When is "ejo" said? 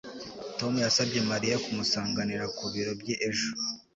3.29-3.49